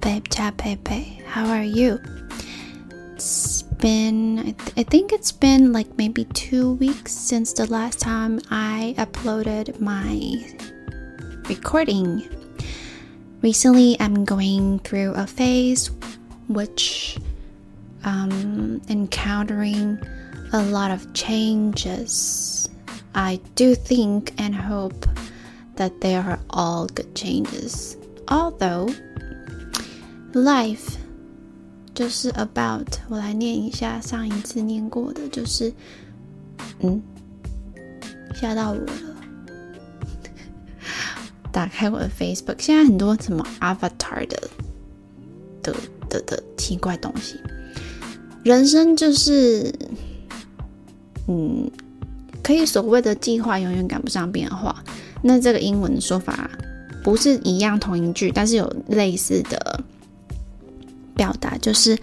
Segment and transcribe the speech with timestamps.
[0.00, 0.88] babe, chat babe?
[1.26, 2.00] How are you?
[3.12, 8.00] It's been, I, th- I think it's been like maybe two weeks since the last
[8.00, 10.42] time I uploaded my
[11.50, 12.26] recording.
[13.42, 15.90] Recently, I'm going through a phase
[16.48, 17.18] which
[18.04, 20.00] um, encountering
[20.54, 22.70] a lot of changes.
[23.14, 25.04] I do think and hope
[25.76, 27.98] that they are all good changes.
[28.28, 28.88] Although
[30.34, 30.96] life
[31.94, 35.72] 就是 about，我来念一下上一次念过的，就是
[36.80, 37.00] 嗯，
[38.34, 38.92] 吓到我了。
[41.52, 44.48] 打开我的 Facebook，现在很多什么 avatar 的
[45.62, 45.74] 的
[46.08, 47.38] 的的奇怪东西。
[48.42, 49.70] 人生就是，
[51.28, 51.70] 嗯，
[52.42, 54.82] 可以所谓的计划永远赶不上变化。
[55.22, 56.50] 那这个英文的说法
[57.04, 59.84] 不是一样同一句，但是有类似的
[61.14, 61.96] 表达，就是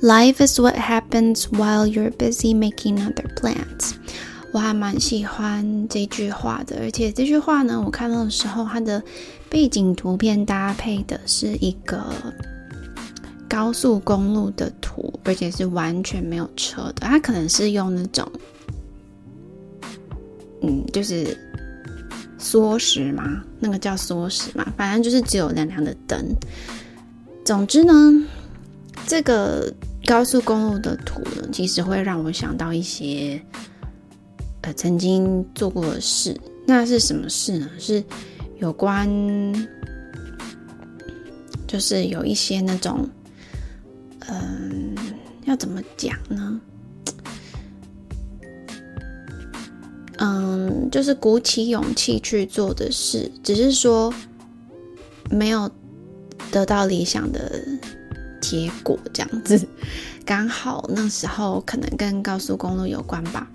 [0.00, 3.92] Life is what happens while you're busy making other plans。
[4.52, 9.02] 我还蛮喜欢这句话的，而且这句话呢，我看到的时候，它的
[9.48, 12.04] 背景图片搭配的是一个。
[13.46, 17.02] 高速公路的图，而且是完全没有车的。
[17.02, 18.28] 它可能是用那种，
[20.60, 21.38] 嗯，就是
[22.36, 26.34] 缩时嘛，那个叫缩时嘛，反正就是只有亮亮的灯。
[27.44, 27.92] 总之呢，
[29.06, 29.72] 这个
[30.06, 33.40] 高速公路的图呢，其实会让我想到一些
[34.62, 36.38] 呃曾经做过的事。
[36.66, 37.68] 那是什么事呢？
[37.78, 38.02] 是
[38.58, 39.08] 有关，
[41.66, 43.08] 就是有一些那种。
[44.26, 44.94] 嗯，
[45.44, 46.58] 要怎么讲呢？
[50.16, 54.10] 嗯，就是鼓起勇气去做的事，只是说
[55.28, 55.70] 没有
[56.50, 57.60] 得到理想的
[58.50, 59.66] 结果，这样子。
[60.24, 63.48] 刚好那时候可能跟高速公路有关吧。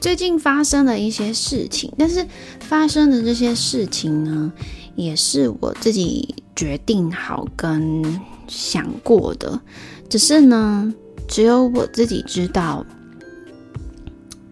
[0.00, 2.26] 最近发生了一些事情，但是
[2.60, 4.52] 发生的这些事情呢，
[4.96, 8.02] 也是我自己决定好跟。
[8.50, 9.60] 想过的，
[10.08, 10.94] 只是呢，
[11.28, 12.82] 只有我自己知道，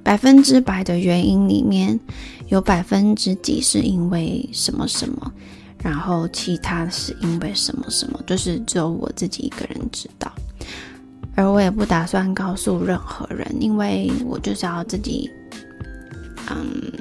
[0.02, 1.98] 百分之百的原因里面
[2.48, 5.32] 有百分之几是因为什么什么，
[5.78, 10.32] 然后其他是因为什么什么，就是只有我自己一个人知道，
[11.34, 15.30] 而我也不打算告诉任何人，因为我就是要自己，
[16.50, 16.92] 嗯，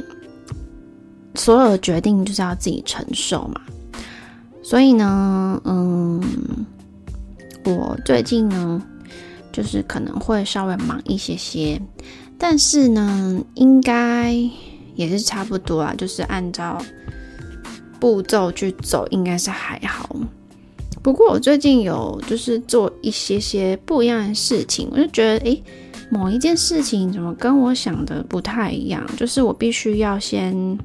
[1.36, 3.62] 所有的决定就是要自己承受嘛，
[4.64, 6.22] 所以呢，嗯。
[7.68, 8.80] 我最近呢，
[9.52, 11.82] 就是可能会稍微忙一些些，
[12.38, 14.36] 但是呢，应该
[14.94, 16.80] 也是差不多啊，就是按照
[18.06, 20.16] 步骤去走，应该是还好。
[21.02, 25.64] 不过我最近有就是做一些些不一样的事情，我就觉得，诶，
[26.12, 29.04] 某一件事情怎么跟我想的不太一样？
[29.18, 30.78] 就是我必须要先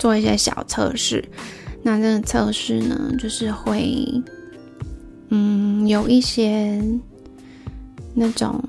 [0.00, 1.24] 做一些小测试，
[1.84, 4.20] 那这个测试呢，就是会。
[5.28, 6.82] 嗯，有一些
[8.14, 8.60] 那种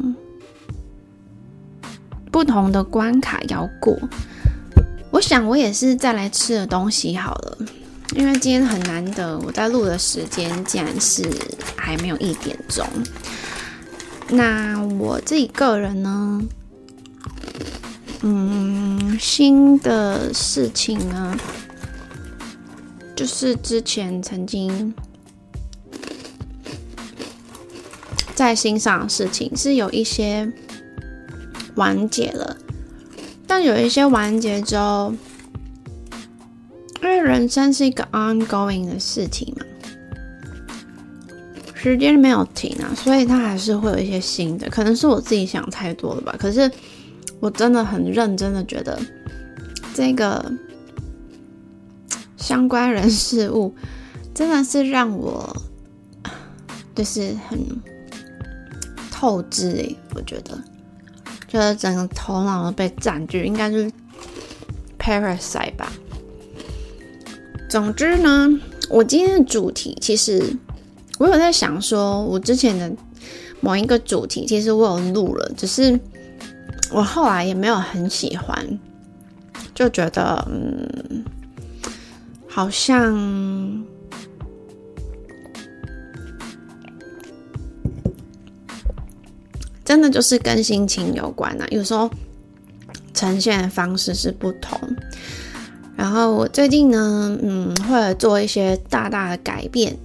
[2.31, 3.97] 不同的关卡要过。
[5.19, 7.57] 我想我也是再来吃的东西好了，
[8.15, 11.29] 因为今天很难得，我在录的时间竟然是
[11.75, 12.87] 还没有一点钟。
[14.29, 16.41] 那我自己个人呢，
[18.21, 21.37] 嗯，新的事情呢，
[23.13, 24.93] 就是之前曾经。
[28.33, 30.49] 在欣赏的事情是有一些
[31.75, 32.55] 完结了，
[33.49, 35.11] 但有一些完结之后，
[37.01, 39.65] 因为人生是一个 ongoing 的事情嘛，
[41.73, 44.69] 时间没有停啊，所以它还是会有一些新的。
[44.69, 46.71] 可能是我自己想太多了吧，可是
[47.39, 49.01] 我真的很认真的觉得，
[49.95, 50.53] 这个
[52.37, 53.73] 相关人事物
[54.31, 55.51] 真的是让我
[56.93, 57.59] 就是很。
[59.11, 60.57] 透支诶，我觉得，
[61.49, 63.91] 就是整个头脑都被占据，应该是
[64.99, 65.91] parasite 吧。
[67.67, 68.47] 总之呢，
[68.89, 70.55] 我今天的主题其实
[71.17, 72.89] 我有在想说，我之前的
[73.59, 75.99] 某一个主题其实我有录了，只是
[76.91, 78.79] 我后来也没有很喜欢，
[79.73, 81.25] 就觉得嗯，
[82.47, 83.83] 好像。
[89.89, 92.07] 真的就是跟心情有关啊，有时候
[93.11, 94.79] 呈现的方式是不同。
[95.95, 99.97] 然后我最近呢，嗯，会做一些大大的改变，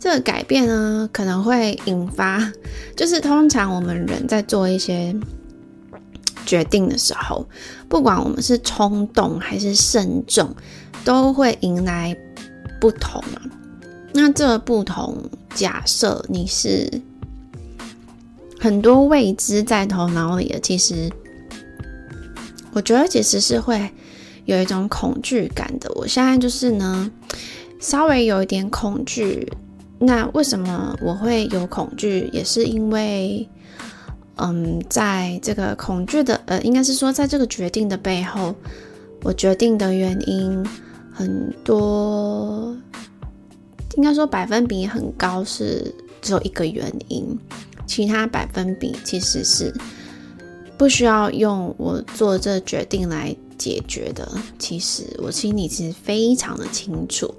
[0.00, 2.50] 这个改变呢，可能会引发，
[2.96, 5.14] 就是通常我们人在做一些
[6.46, 7.46] 决定的时候，
[7.86, 10.56] 不管我们是冲动还是慎重，
[11.04, 12.16] 都会迎来
[12.80, 13.42] 不同嘛。
[14.14, 15.22] 那这不同，
[15.54, 16.90] 假设你是
[18.58, 21.10] 很多未知在头脑里的，其实
[22.72, 23.90] 我觉得其实是会
[24.46, 25.90] 有一种恐惧感的。
[25.94, 27.10] 我现在就是呢，
[27.78, 29.50] 稍微有一点恐惧。
[30.00, 32.30] 那为什么我会有恐惧？
[32.32, 33.48] 也是因为，
[34.36, 38.54] 嗯，在这个恐惧的，呃，应该是说，在这个决定的背后，
[39.22, 40.64] 我决定的原因
[41.12, 42.76] 很多，
[43.96, 47.36] 应该说百分比很高，是只有一个原因，
[47.88, 49.74] 其他百分比其实是
[50.76, 57.34] 不需要用我做这决定来解决的，其实我心里其实非常的清楚。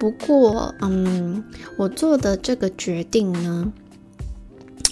[0.00, 1.44] 不过，嗯，
[1.76, 3.72] 我做的这个决定呢，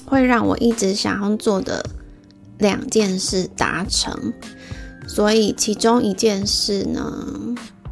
[0.05, 1.85] 会让我一直想要做的
[2.59, 4.33] 两件事达成。
[5.09, 7.27] 所以，其中一件事呢，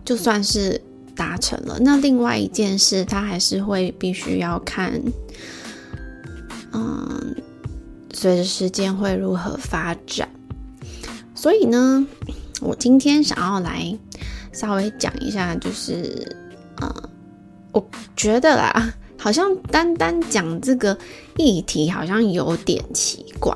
[0.05, 0.79] 就算是
[1.17, 5.03] 达成了，那另外一件事，它还是会必须要看，
[6.73, 7.35] 嗯，
[8.13, 10.29] 随着时间会如何发展。
[11.35, 12.07] 所以呢，
[12.61, 13.97] 我今天想要来
[14.53, 16.37] 稍微讲一下，就是，
[16.81, 17.11] 呃、
[17.73, 17.87] 我
[18.17, 20.97] 觉得啦，好像单单讲这个
[21.37, 23.55] 议题好像有点奇怪。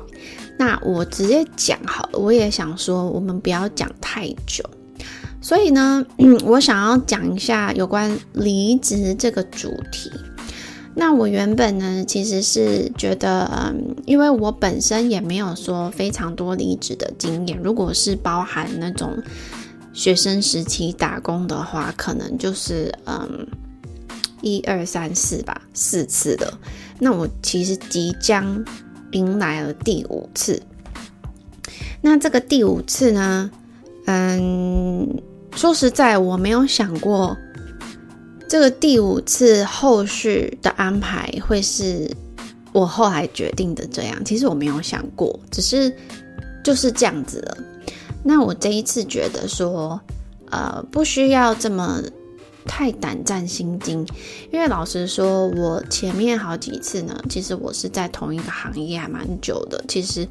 [0.59, 4.63] 那我直接讲好了，我也想说，我们不要讲太久。
[5.41, 6.05] 所以呢，
[6.45, 10.11] 我想要讲一下有关离职这个主题。
[10.93, 17.57] 那我原本呢，其实是觉得，嗯，因为我本身也没有说非常多离职的经验。
[17.63, 19.17] 如果是包含那种
[19.93, 23.47] 学生时期打工的话，可能就是嗯，
[24.41, 26.53] 一二三四吧，四次的。
[26.99, 28.63] 那我其实即将
[29.11, 30.61] 迎来了第五次。
[32.01, 33.49] 那这个第五次呢，
[34.07, 35.07] 嗯，
[35.55, 37.37] 说实在，我没有想过。
[38.51, 42.11] 这个第五次后续的安排会是
[42.73, 45.95] 我后来决定的，这样其实我没有想过，只是
[46.61, 47.57] 就是这样子了。
[48.21, 49.97] 那我这一次觉得说，
[50.49, 52.01] 呃，不需要这么
[52.65, 54.05] 太胆战心惊，
[54.51, 60.27] 因为老实说，我前面好几次呢，其实我是在同一个行业还蛮久的，其实。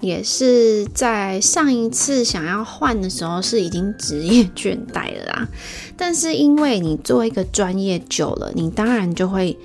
[0.00, 5.48] 也是在上一次想要换的时候，是已经职业倦怠了啦。
[5.96, 9.56] 但是因为你做一个专业久了，你当然就会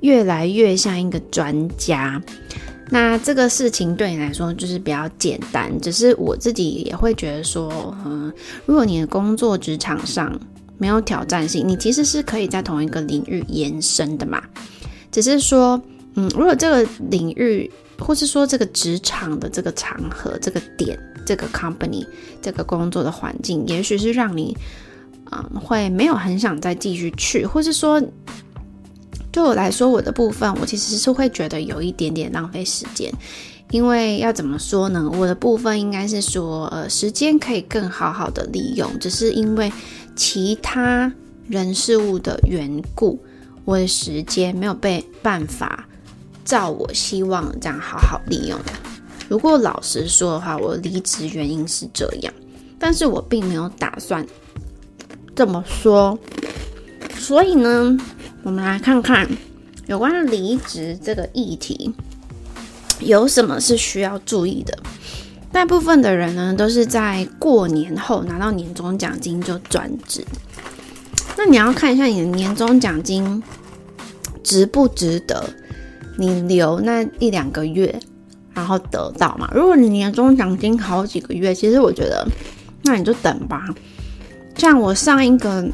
[0.00, 2.22] 越来越像一个专家。
[2.90, 8.32] 那这个事情对你来说就是比较简单，只是我自己也会觉得说，嗯，
[8.64, 10.38] 如果你的工作职场上
[10.78, 14.40] 没有挑战性，你其实是可以在同一个领域延伸的嘛。
[15.10, 15.82] 只是说，
[16.14, 17.68] 嗯，如果这个领域。
[17.98, 22.06] 或是说这个职场的这个场合、这个点、这个 company、
[22.42, 24.56] 这个工作的环境，也许是让你，
[25.30, 28.02] 嗯，会没有很想再继续去，或是说，
[29.32, 33.12] 对我来说，我的部分，我其实是会觉得有一点点浪费时间，
[33.70, 35.10] 因为要怎么说呢？
[35.14, 39.72] 我的部分应该是说，呃，时间可以更好好的利用，只是因为
[40.14, 41.12] 其他
[41.48, 43.18] 人事物的缘故，
[43.64, 45.88] 我的时间没有被办法。
[46.46, 48.58] 照我希望这样好好利用。
[49.28, 52.32] 如果老实说的话，我离职原因是这样，
[52.78, 54.24] 但是我并没有打算
[55.34, 56.16] 这么说。
[57.18, 57.98] 所以呢，
[58.44, 59.28] 我们来看看
[59.86, 61.92] 有关离职这个议题
[63.00, 64.78] 有什么是需要注意的。
[65.50, 70.24] 大部分的人呢，都是在过年后拿到年终奖金就转职。
[71.36, 73.42] 那你要看一下你的年终奖金
[74.44, 75.50] 值不值得。
[76.16, 77.98] 你留那一两个月，
[78.52, 79.50] 然后得到嘛？
[79.54, 82.26] 如果你年终奖金好几个月，其实我觉得，
[82.82, 83.68] 那你就等吧。
[84.56, 85.68] 像我上一个，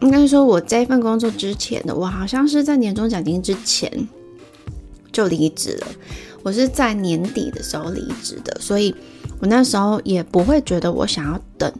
[0.00, 4.08] 应该说我这份工作之前的，我好像是在年终奖金之前
[5.12, 5.86] 就离职了。
[6.42, 8.94] 我是在年底的时候离职的，所以。
[9.40, 11.72] 我那时候也不会觉得我想要等，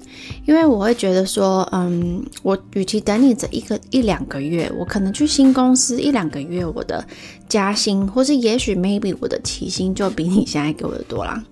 [0.47, 7.07] 因为我会觉得说，嗯，我与其等你这一个一两个月，我可能去新公司一两个月，我的
[7.51, 11.45] 加薪或是也许 maybe 我的起薪就比你现在给我的多啦，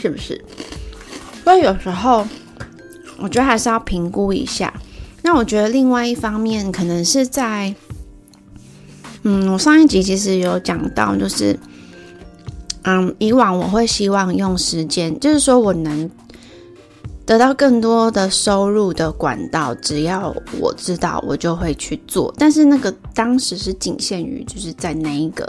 [0.00, 0.42] 是不是？
[1.44, 2.26] 所以有时候
[3.18, 4.72] 我觉得还是要评估一下。
[5.20, 7.74] 那我觉得另外一方面可能是在，
[9.24, 11.58] 嗯，我上一集其实有讲到，就是。
[12.82, 16.10] 嗯，以往我会希望用时间，就是说我能
[17.26, 22.34] 得到更多的收入的管道，只要我知道，我就会去做。
[22.38, 25.46] 但是那个当时是仅限于就是在那一个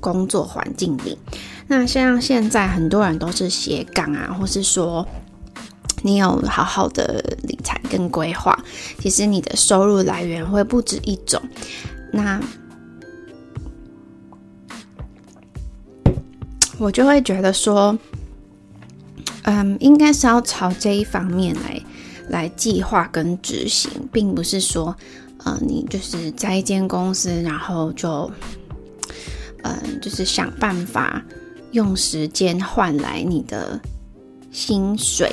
[0.00, 1.18] 工作环境里。
[1.66, 5.06] 那像现在很多人都是斜杠啊，或是说
[6.02, 8.56] 你有好好的理财跟规划，
[9.00, 11.42] 其实你的收入来源会不止一种。
[12.12, 12.40] 那
[16.78, 17.98] 我就会觉得说。
[19.48, 21.80] 嗯，应该是要朝这一方面来
[22.28, 24.92] 来计划跟执行，并不是说，
[25.44, 28.28] 呃，你就是在一间公司，然后就，
[29.62, 31.22] 嗯，就是想办法
[31.70, 33.80] 用时间换来你的
[34.50, 35.30] 薪水。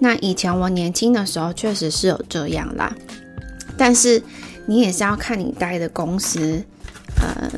[0.00, 2.94] 那以前我年轻的时候确实是有这样啦，
[3.78, 4.22] 但是
[4.66, 6.62] 你也是要看你待的公司，
[7.16, 7.50] 呃，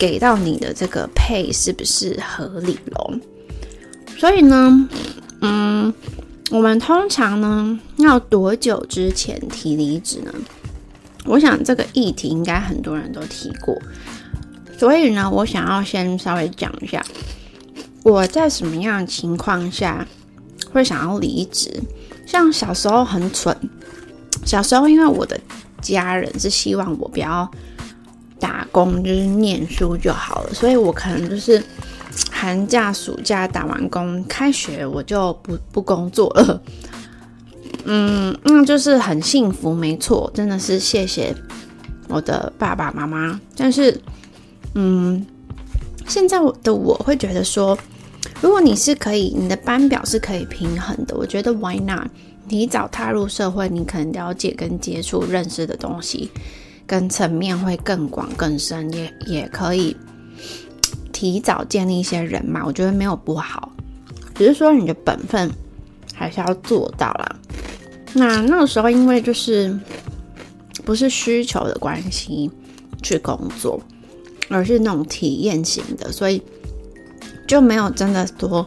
[0.00, 3.14] 给到你的这个配是不是合理咯。
[4.18, 4.88] 所以呢。
[5.42, 5.90] 嗯，
[6.50, 10.30] 我们通常呢要多久之前提离职呢？
[11.24, 13.74] 我想这个议题应该很多人都提过，
[14.76, 17.02] 所以呢，我想要先稍微讲一下
[18.02, 20.06] 我在什么样的情况下
[20.70, 21.70] 会想要离职。
[22.26, 23.56] 像小时候很蠢，
[24.44, 25.40] 小时候因为我的
[25.80, 27.50] 家人是希望我不要
[28.40, 31.62] 打工，就是念书就好了，所以我可能就是。
[32.28, 36.60] 寒假、暑假打完工，开学我就不不工作了。
[37.84, 41.32] 嗯，那就是很幸福，没错，真的是谢谢
[42.08, 43.40] 我的爸爸妈妈。
[43.56, 43.96] 但是，
[44.74, 45.24] 嗯，
[46.08, 47.78] 现在的我会觉得说，
[48.40, 52.08] 如果你是可以，你的班表是可以平衡的，我觉得 Why not？
[52.48, 56.28] 提早踏入社会，你可能了解跟接触、认识的东西
[56.90, 59.96] 跟层面会更广更深，也也可以。
[61.12, 63.70] 提早建立一些人脉，我觉得没有不好，
[64.34, 65.48] 只是说你的本分
[66.12, 67.36] 还是要做到啦。
[68.12, 69.78] 那那个时候，因为就是
[70.84, 72.50] 不是需求的关系
[73.04, 73.80] 去工作，
[74.48, 76.42] 而是那种体验型的，所以
[77.46, 78.66] 就没有真的多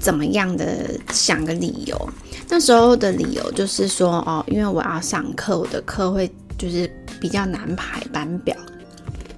[0.00, 2.08] 怎么样的想个理由。
[2.48, 6.28] 那时候的理由就是说，哦，因为我要上课，我的课会
[6.62, 6.88] 就是
[7.20, 8.56] 比较难排班表，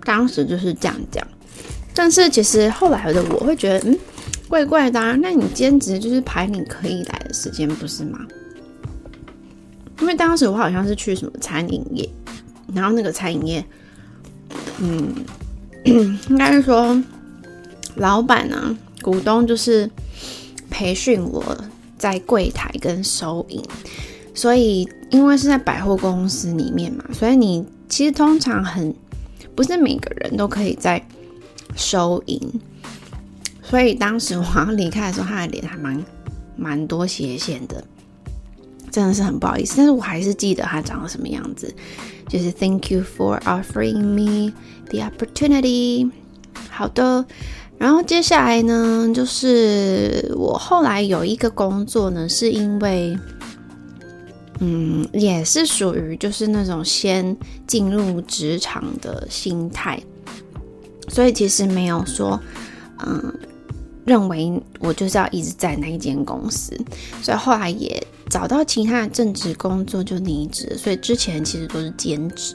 [0.05, 1.27] 当时就是这样讲。
[1.95, 3.99] 但是其实后来的我会觉得，嗯，
[4.47, 5.17] 怪怪的啊。
[5.23, 8.19] 那你兼职就是排你可以来的时间，不是吗？
[10.01, 12.07] 因为当时我好像是去什么餐饮业，
[12.75, 13.65] 然后那个餐饮业，
[14.81, 15.15] 嗯，
[15.85, 17.03] 应该是说
[17.95, 19.89] 老板呢，股东就是
[20.69, 21.43] 培训我
[21.97, 23.63] 在柜台跟收银，
[24.35, 28.95] 所以因为是在百货公司里面嘛，所以你其实通常很
[29.55, 31.03] 不是每个人都可以在。
[31.77, 32.41] 收银，
[33.61, 36.05] 所以当时我要离开的时候，他的脸还蛮
[36.57, 37.83] 蛮多斜线的，
[38.93, 39.75] 真的是很不好意思。
[39.79, 41.75] 但是我还是记得他长得什么样子，
[42.29, 44.53] 就是 Thank you for offering me
[44.89, 46.09] the opportunity。
[46.71, 47.25] 好的，
[47.77, 53.19] 然后接下来呢，就是我后来有一个工作呢，是因为，
[54.61, 60.01] 嗯，也是属于就是那种先进入职场的心态。
[61.09, 62.41] 所以其实没有说，
[63.05, 63.35] 嗯，
[64.05, 66.75] 认为我就是要一直在那一间公司，
[67.21, 70.77] 所以后来也找到其他的正职工作就离职。
[70.79, 72.55] 所以之前其实都是兼职。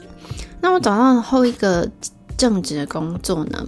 [0.60, 1.88] 那我找到后一个
[2.36, 3.64] 正职的工作呢，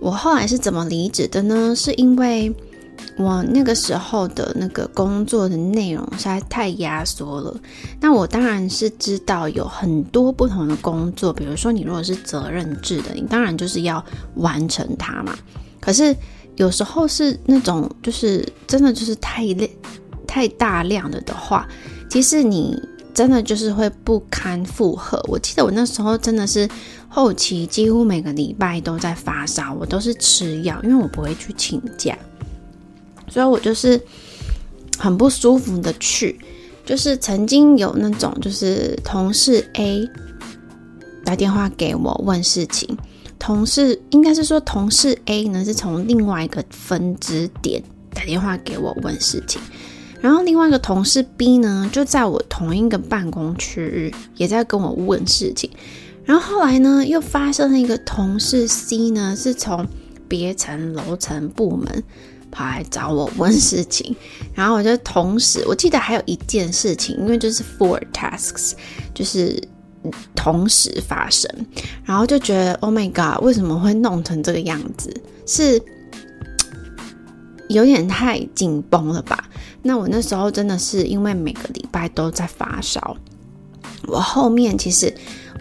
[0.00, 1.74] 我后来是怎么离职的呢？
[1.74, 2.54] 是因为。
[3.16, 7.54] 我那个时候的那个工作的内容实在太压缩了。
[8.00, 14.04] 那我当然是知道有很多不同的工作，比如说你如果是责任制的，你当然就是要
[14.36, 15.36] 完成它嘛。
[15.80, 16.16] 可是
[16.56, 19.70] 有时候是那种就是真的就是太累、
[20.26, 21.68] 太大量了的话，
[22.10, 22.76] 其实你
[23.12, 25.22] 真的就是会不堪负荷。
[25.28, 26.68] 我记得我那时候真的是
[27.08, 32.18] 后期几乎每个礼拜都在发烧，我都是吃药，因为我不会去请假。
[33.28, 34.00] 所以我就是
[34.98, 36.38] 很不舒服的去，
[36.84, 40.08] 就是曾经有那种就是同事 A
[41.24, 42.96] 打电话给我问事情，
[43.38, 49.60] 同事应该是说同事 A 呢是从另外一个分支点打电话给我问事情，
[50.20, 55.70] 然后另外一个同事 B 呢就在我同一个办公区域也在跟我问事情，
[56.24, 59.86] 然后后来呢又发生了一个同事 C 呢是从
[60.28, 62.04] 别层楼层部门。
[62.54, 64.14] 跑来找我问事情，
[64.54, 68.72] 然后我就同时，我记得还有一件事情，因为就是 four tasks，
[69.12, 69.60] 就是
[70.36, 71.50] 同时发生，
[72.04, 75.12] 然后就觉得 Oh my God，为什么会弄成这个样子？
[75.44, 75.82] 是
[77.68, 79.50] 有点太紧绷了吧？
[79.82, 83.16] 那我那时候真的是因为每个礼拜都在发烧。
[84.06, 85.12] 我后面其实，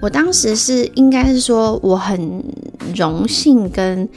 [0.01, 2.43] 我当时是应该是说，我很
[2.95, 4.07] 荣幸跟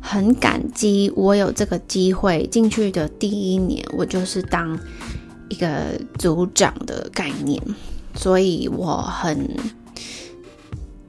[0.00, 4.78] 很感激，我有这个机会进去的第一年，我就是当
[5.48, 7.60] 一个组长的概念，
[8.14, 9.48] 所以我很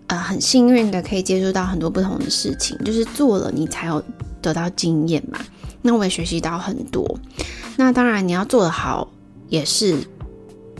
[0.08, 4.04] 呃很幸运的可以接触到很多不同的事情，就是做了你才有
[4.42, 5.40] 得到经验嘛。
[5.82, 7.20] 那我也学习到很多。
[7.78, 9.10] 那当然你要做得好，
[9.48, 9.96] 也是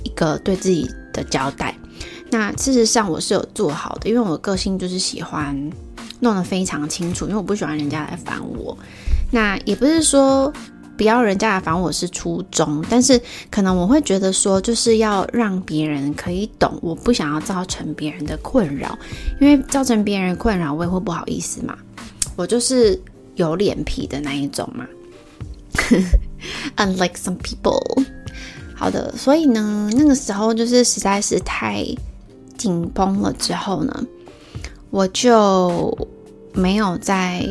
[0.04, 1.74] 一个对自己的交代。
[2.32, 5.72] 那事实上我是有做好的，因为我个性就是喜欢
[6.20, 8.78] 弄得非常清楚，因为我不喜欢人家来烦我。
[9.32, 10.52] 那也不是说
[10.98, 18.98] 不要人家来烦我是初衷，但是可能我会觉得说，就是要让别人可以懂，我不想要造成别人的困扰，
[19.40, 21.78] 因为造成别人困扰我也会不好意思嘛。
[22.36, 23.00] 我就是
[23.36, 24.86] 有脸皮的那一种嘛
[26.78, 28.04] ，unlike some people。
[28.76, 31.86] 好的，所以呢，那个时候就是实在是太。
[32.58, 34.06] 紧绷了之后呢，
[34.90, 35.98] 我就
[36.54, 37.46] 没有再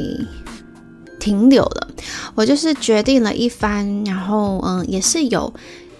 [1.19, 1.89] 停留了。
[2.35, 5.53] 我就是决定了一番，然后嗯，也是有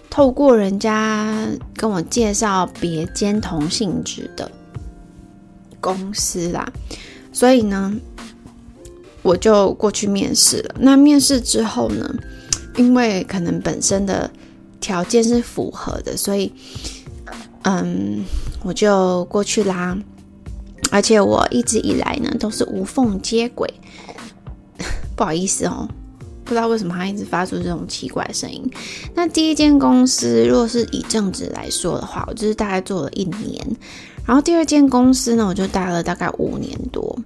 [0.09, 4.51] 透过人家跟我介绍别间同性质的
[5.81, 6.71] 公司啦，
[7.33, 7.95] 所以呢，
[9.23, 10.75] 我就过去面试了。
[10.79, 12.15] 那面试之后呢，
[12.77, 14.31] 因为可能本身的
[14.81, 16.53] 条件是符合的，所以
[17.63, 18.25] 嗯。
[18.65, 19.97] 我就过去啦，
[20.91, 23.69] 而且我一直以来呢都是无缝接轨。
[25.17, 25.89] 不好意思哦，
[26.45, 28.63] 不知道为什么他一直发出这种奇怪的声音。
[29.15, 33.77] 那第一间公司，如果是以正职来说的话，我就是大概做了一年，
[34.25, 37.19] 然后第二间公司呢，我就待了大概五年多。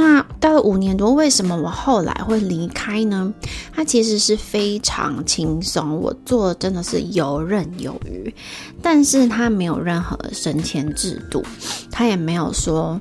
[0.00, 3.34] 那待了五年多，为什么我后来会离开呢？
[3.70, 8.34] 它其实是非常轻松，我做的真的是游刃有余，
[8.80, 11.44] 但是它没有任何升迁制度，
[11.90, 12.98] 它也没有说，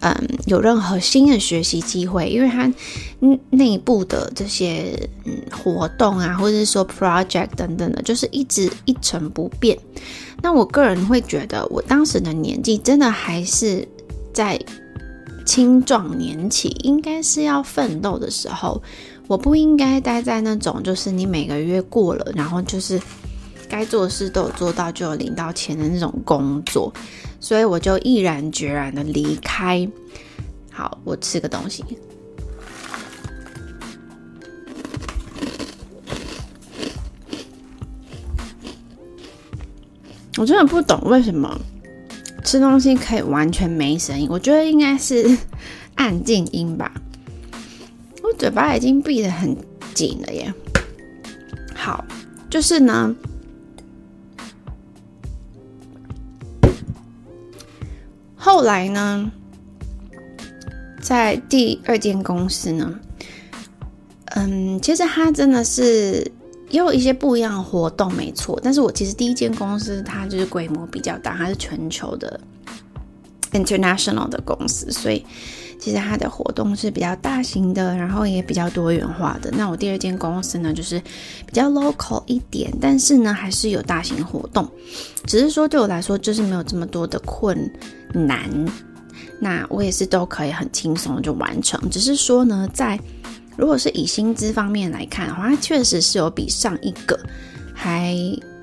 [0.00, 0.14] 嗯，
[0.44, 2.70] 有任何新的学习机会，因为它
[3.48, 9.78] 内部的这些嗯活动啊，或者是说 project 等等的，就是一直一成不变。
[10.42, 13.88] 那我个人会觉得，我当时的年纪真的还是
[14.34, 14.60] 在。
[15.50, 18.80] 青壮年期应该是要奋斗的时候，
[19.26, 23.02] 我不应该待在那种就是你每个月过了，然后就是
[23.68, 26.94] 该做的事都有做到，就有领到钱的那种工作，
[27.40, 29.90] 所以我就毅然决然的离开。
[30.70, 31.84] 好，我吃个东西。
[40.38, 41.60] 我真的不懂为什么。
[42.44, 45.36] 吃东西可以完全没声音，我觉得应该是
[45.96, 46.92] 按静音吧。
[48.22, 49.56] 我嘴巴已经闭得很
[49.94, 50.52] 紧了耶。
[51.74, 52.04] 好，
[52.48, 53.14] 就是呢，
[58.34, 59.30] 后来呢，
[61.00, 62.98] 在第二间公司呢，
[64.36, 66.30] 嗯，其实他真的是。
[66.70, 68.58] 也有一些不一样的活动，没错。
[68.62, 72.40] 但是我其实第一间公司它就是规模比较大，它是全球的
[73.52, 75.26] international 的公司，所以
[75.80, 79.50] 其实它的活动是比较大型的，然后也比较多元化的。
[79.50, 81.00] 那我第二间公司呢，就是
[81.44, 84.70] 比较 local 一点，但是呢还是有大型活动，
[85.26, 87.70] 只是说对我来说就是没有这么多的困
[88.14, 88.48] 难。
[89.40, 92.96] 那我也是都可以很轻松就完成，只是说呢在。
[93.60, 97.20] 如果是以薪资方面来看的话，它确实是有比上一个
[97.74, 98.16] 还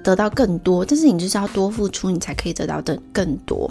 [0.04, 3.70] 得到更多，但是你就是要多付出，你才可以得到的更多。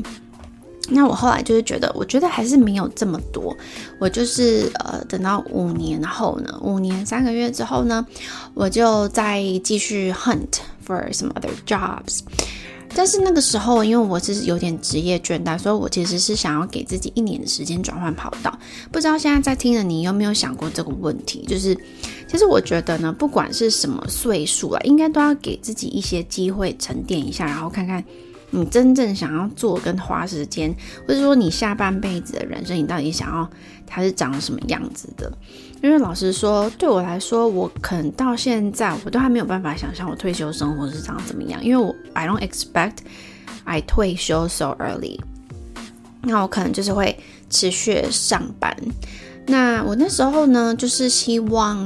[0.89, 3.53] 那我后来就是觉得，我觉得还是没有这么多。
[3.99, 8.07] 我就是呃，等到五年后呢，五年三个月之后呢，
[8.55, 12.21] 我就再继续 hunt for some other jobs。
[12.95, 18.59] 但是那个时候，因为我是有点职业倦怠，所以我其实是想要给自己一年的时间转换跑道。
[18.91, 21.45] 不知道现在在听的你有没有想过这个问题？
[21.47, 21.77] 就是，
[22.27, 28.03] 其实我觉得呢，不管是什么岁数啊，应该都要给自己一些机会沉淀一下，然后看看
[28.51, 30.75] 你真正想要做跟花时间，
[31.07, 33.51] 或者说你下半辈子的人生，你到底想要
[33.87, 35.31] 它是长什么样子的？
[35.87, 41.65] 因为老实说，对我来说，我可能到现在我都还没有办法想象我退休生活是长怎么样。
[41.65, 42.97] 因为我 I don't expect
[43.63, 45.21] I 退休 so early。
[46.23, 47.17] 那我可能就是会
[47.49, 48.77] 持续上班。
[49.47, 51.79] 那我那时候呢，就是希望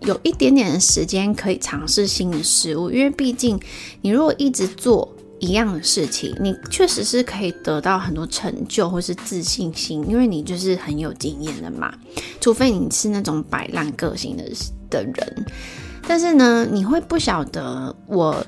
[0.00, 3.60] 有一点点的时间可以尝试新的事物，因为毕竟
[4.00, 5.14] 你如果一直做。
[5.40, 11.92] 一样的事情，你确实是可以得到很多成就或是自信心，因为你就是很有经验的嘛。
[12.40, 14.44] 除非你是那种摆烂个性的
[14.90, 15.46] 的人，
[16.06, 18.44] 但是呢，你会不晓得我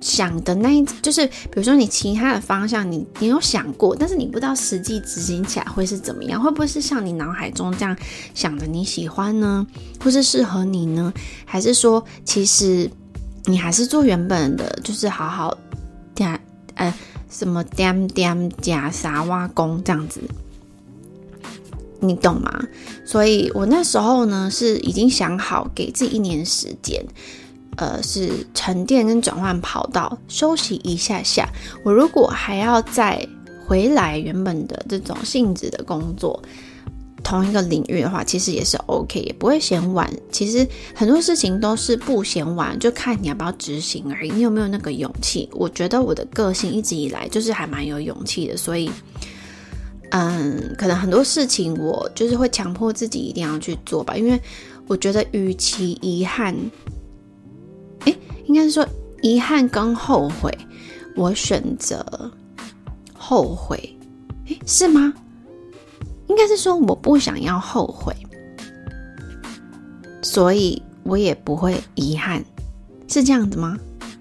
[0.00, 7.96] 想的那一，就是比如说你其他的方向你，你你有想过，但是你不知道实际执行起来会是怎么样，会不会是像你脑海中这样
[8.34, 9.66] 想的你喜欢呢，
[9.98, 11.10] 或是适合你呢？
[11.46, 12.90] 还是说其实
[13.46, 15.56] 你还是做原本的，就是好好
[16.14, 16.40] 点
[16.74, 16.92] 呃
[17.30, 20.20] 什么点点加沙挖工这样子，
[22.00, 22.64] 你懂吗？
[23.04, 27.04] 所以我那时候呢是已经想好给自己一年时间。
[27.76, 31.48] 呃，是沉淀跟转换跑道，休息一下下。
[31.82, 33.26] 我如果还要再
[33.66, 36.40] 回来原本的这种性质的工作，
[37.24, 40.08] 同一个领域的话，其实也是 OK，也不会嫌晚。
[40.30, 44.30] 其实很多事情都是不嫌晚，就看你要不要执行而已。
[44.30, 45.48] 你有没有那个勇气？
[45.52, 48.90] 我觉得我的个性一直以来就是还蛮有勇气的，所以，
[50.10, 54.38] 嗯，可能很多事情我就是会强迫自己一定要去做吧，因为
[54.86, 56.54] 我觉得与其遗憾。
[58.46, 58.86] 应该是说
[59.22, 60.52] 遗憾跟后悔，
[61.16, 62.04] 我选择
[63.14, 63.78] 后悔，
[64.46, 65.14] 诶，是吗？
[66.28, 68.14] 应该是说我不想要后悔，
[70.22, 72.44] 所以我也不会遗憾，
[73.08, 73.76] 是这样子吗？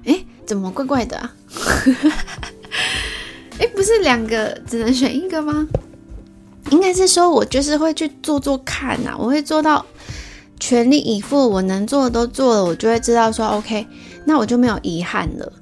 [0.06, 1.34] 诶，怎么怪怪的啊？
[3.60, 5.68] 诶，不是两个只能选一个吗？
[6.72, 9.86] 应该是说我就是会去做做看呐，我会做到
[10.60, 13.86] 全力以赴，我能做的都做了，我就会知道说 OK。
[14.26, 15.54] 那我就没有遗憾了，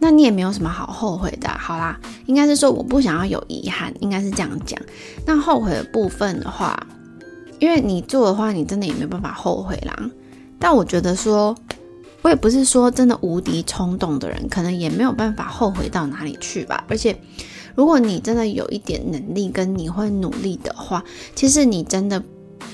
[0.00, 1.48] 那你也没有什么好后悔的。
[1.48, 4.80] 好啦，应该是说我不想要有遗憾，应该是这样讲。
[5.26, 6.86] 那后悔的部分的话，
[7.58, 10.10] 因为你做的话，你真的也没办法后悔啦。
[10.58, 11.54] 但我觉得说，
[12.22, 16.84] 我也不是说真的无敌冲动的人，可能也没有办法后悔到哪里去吧。
[16.88, 17.16] 而且，
[17.74, 21.02] 如果你真的有一点能力跟你会努力的话，
[21.34, 22.22] 其实你真的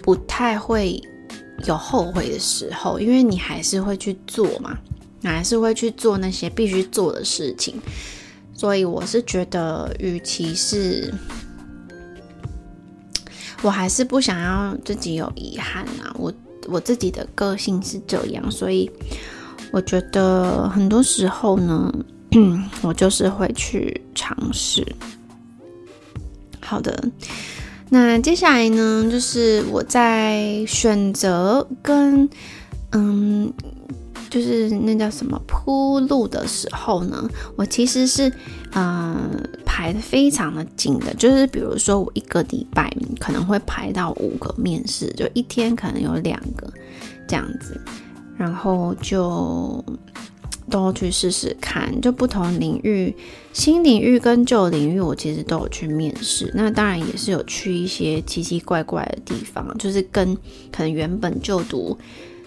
[0.02, 1.02] 不太会
[1.66, 4.78] 有后悔的时候，因为你还是会去做嘛。
[5.30, 7.74] 还是会去做那些必须做的事情，
[8.52, 11.12] 所以我是觉得，与其是，
[13.62, 16.14] 我还是不想要自己有遗憾啊。
[16.18, 16.32] 我
[16.66, 18.90] 我自己的个性是这样，所以
[19.72, 21.92] 我觉得很多时候呢，
[22.82, 24.86] 我就是会去尝试。
[26.60, 27.08] 好的，
[27.88, 32.28] 那接下来呢，就是我在选择跟
[32.92, 33.52] 嗯。
[34.34, 38.28] 就是那叫什么铺路的时候呢，我其实是
[38.72, 39.30] 嗯、呃、
[39.64, 46.68] 排得非常的紧的，就是比如说我一个礼拜可能会排到五个面试，就一天可能有两个
[47.28, 47.80] 这样子，
[48.36, 49.84] 然后就
[50.68, 53.14] 都去试试看，就不同领域、
[53.52, 56.50] 新领域跟旧领域，我其实都有去面试。
[56.56, 60.34] 那当然也是有去一些奇奇怪怪的地方，就是跟
[60.72, 61.96] 可能原本就读。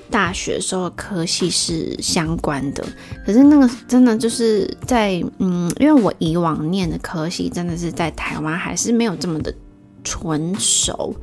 [0.10, 2.84] 大学时候科系是相关的，
[3.26, 9.54] 可是那个真的就是在嗯，因为我以往念的科系真的是在台湾还是没有这么的
[10.04, 11.14] 纯熟，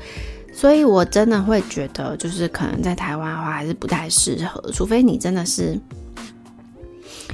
[0.52, 5.78] 所以我真的会觉得就是可能在台湾的话还是不太适合，除非你真的是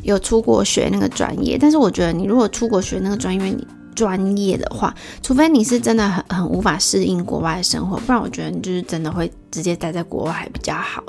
[0.03, 1.59] 有出国学那个专业。
[1.59, 11.03] 但是我觉得你如果出国学那个专业，你专业的话，除非你是真的很很无法适应国外的生活，不然我觉得你就是真的会直接待在国外还比较好。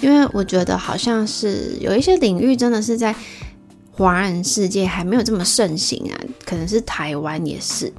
[0.00, 3.14] 因为我觉得好像是有一些领域真的是在
[3.92, 7.92] 华人世界还没有这么盛行啊，可能是台湾也是。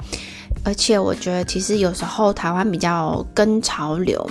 [0.63, 4.27] 而且我觉得其实有时候台湾比较跟潮流，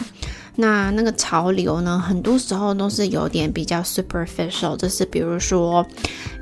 [0.57, 5.87] 那那个潮流呢，很多时候都是有点比较 superficial，就是比如说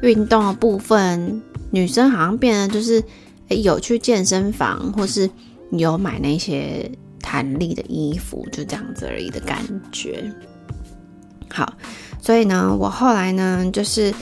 [0.02, 3.04] 运动的部分，女生好像变得就是。
[3.56, 5.28] 有去健身房，或是
[5.70, 10.24] 有买那些弹力的衣服，就这样子而已的感觉。
[11.50, 11.72] 好，
[12.20, 14.12] 所以呢，我后来呢，就是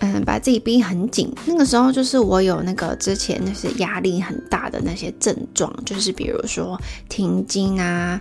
[0.00, 1.32] 嗯，把自己逼很紧。
[1.46, 6.78] 那个时候，就是我有那个之前那些压力很大的那些症状，就是比如说
[7.08, 8.20] 停经啊，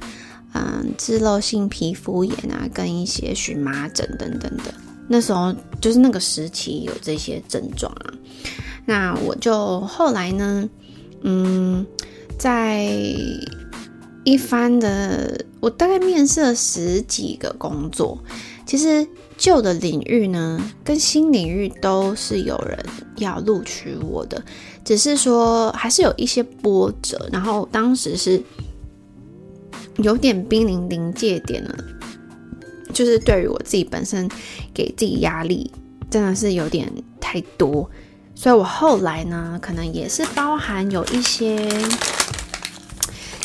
[0.53, 4.73] 嗯，脂漏性皮肤炎啊，跟一些荨麻疹等等的。
[5.09, 8.13] 那时候就是那个时期有这些症状啊。
[8.85, 10.69] 那我就后来呢，
[11.21, 11.85] 嗯，
[12.37, 12.85] 在
[14.25, 18.17] 一番的，我大概面试了十几个工作。
[18.65, 19.05] 其实
[19.37, 22.79] 旧的领域呢，跟新领域都是有人
[23.17, 24.41] 要录取我的，
[24.85, 27.29] 只是说还是有一些波折。
[27.31, 28.41] 然后当时是
[29.97, 31.75] 有点濒临临界点了，
[32.93, 34.29] 就是对于我自己本身
[34.73, 35.69] 给自己压力，
[36.09, 37.89] 真的是有点太多。
[38.43, 41.65] 所以我后来呢，可能也是包含有一些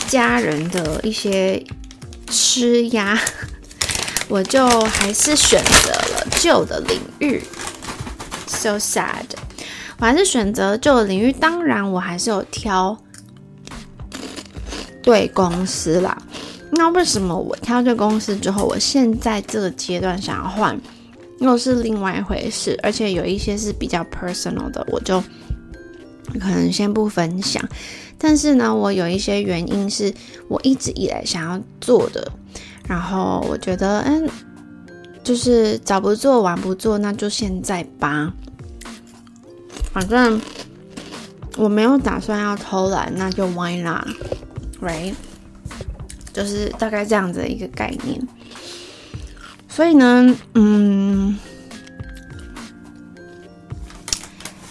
[0.09, 1.65] 家人的一些
[2.29, 3.17] 施压，
[4.27, 7.41] 我就还是选择了旧的领域。
[8.49, 9.27] So sad，
[9.99, 11.33] 我还是选择旧的领域。
[11.33, 12.99] 当然，我还是有挑
[15.01, 16.21] 对公司啦。
[16.73, 20.77] 那为什么我挑对公司之后，我现在这个阶段想要换，
[21.39, 22.79] 又是另外一回事。
[22.83, 25.21] 而且有一些是比较 personal 的，我就
[26.41, 27.63] 可能先不分享。
[28.17, 30.13] 但是呢，我有一些原因是
[30.49, 32.31] 我一直以来想要做的。
[32.89, 34.29] 然后我觉得，嗯，
[35.23, 38.33] 就是早不做晚不做，那就现在吧。
[39.93, 40.41] 反正
[41.57, 45.15] 我没有打算要偷懒，那就 why not，right？
[46.33, 48.21] 就是大概这样子的一个概念。
[49.79, 51.39] 所以呢，嗯，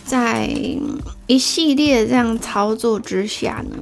[0.04, 0.50] 在
[1.28, 3.78] 一系列这样操作之下呢，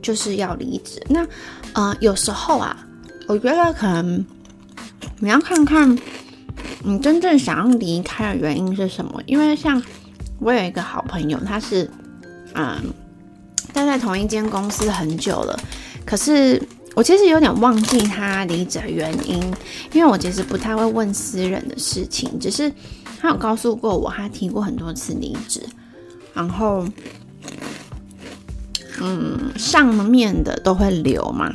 [0.00, 0.98] 就是要离职。
[1.10, 1.26] 那，
[1.74, 2.74] 呃，有时候啊。
[3.28, 4.24] 我觉得可能
[5.18, 5.98] 你要看看
[6.84, 9.22] 你真正想要离开的原因是什么。
[9.26, 9.82] 因为像
[10.38, 11.90] 我有一个好朋友，他是
[12.54, 12.82] 嗯
[13.74, 15.60] 待在同一间公司很久了，
[16.06, 16.66] 可是
[16.96, 19.38] 我其实有点忘记他离职原因，
[19.92, 22.72] 因为我其实不太会问私人的事情，只是
[23.20, 25.60] 他有告诉过我，他提过很多次离职，
[26.32, 26.88] 然后
[28.98, 31.54] 嗯上面的都会留嘛。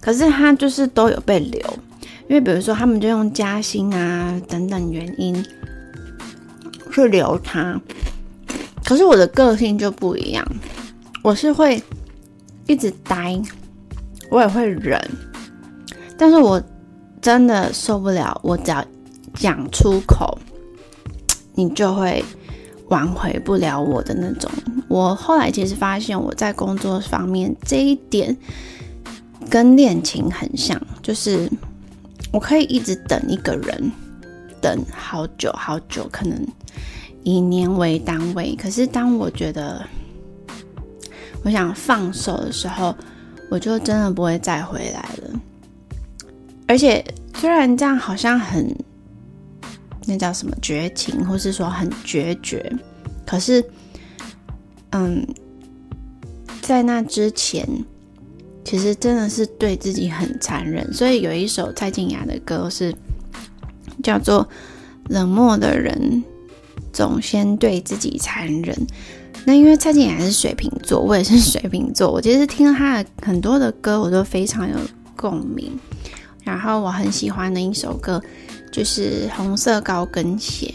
[0.00, 1.60] 可是他就是都有被留，
[2.28, 5.46] 因为比如说他们就用加薪啊等等原因
[6.92, 7.80] 去留他。
[8.84, 10.44] 可是我的个性就不一样，
[11.22, 11.80] 我是会
[12.66, 13.40] 一直待，
[14.30, 15.00] 我也会忍，
[16.16, 16.62] 但是我
[17.20, 18.84] 真的受不了，我只要
[19.34, 20.38] 讲出口，
[21.54, 22.24] 你就会
[22.88, 24.50] 挽回不了我的那种。
[24.88, 28.36] 我后来其实发现我在工作方面这一点。
[29.48, 31.50] 跟恋情很像，就是
[32.30, 33.90] 我可以一直等一个人，
[34.60, 36.46] 等好久好久，可能
[37.24, 38.54] 以年为单位。
[38.54, 39.84] 可是当我觉得
[41.42, 42.94] 我想放手的时候，
[43.50, 45.40] 我就真的不会再回来了。
[46.66, 48.74] 而且虽然这样好像很，
[50.06, 52.72] 那叫什么绝情，或是说很决绝，
[53.26, 53.62] 可是，
[54.92, 55.26] 嗯，
[56.62, 57.68] 在那之前。
[58.62, 62.94] 其实真的是对自己很残忍，所以有一首蔡健雅的歌是
[64.00, 64.44] 叫做
[65.12, 66.22] 《冷漠的人
[66.92, 68.76] 总先对自己残忍》。
[69.44, 74.76] 那因为蔡健雅是水瓶座，我也是水瓶座，我其实听了他的很多的歌，我都非常有
[75.16, 75.78] 共鸣。
[76.44, 78.22] 然后我很喜欢的一首歌
[78.72, 80.66] 就是《红色高跟鞋》。